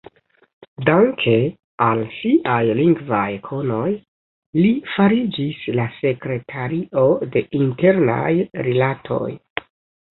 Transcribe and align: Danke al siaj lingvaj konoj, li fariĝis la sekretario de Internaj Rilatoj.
Danke 0.85 1.33
al 1.87 2.01
siaj 2.13 2.57
lingvaj 2.81 3.27
konoj, 3.51 3.91
li 4.63 4.73
fariĝis 4.97 5.63
la 5.79 5.89
sekretario 6.01 7.07
de 7.37 7.49
Internaj 7.65 8.29
Rilatoj. 8.69 9.33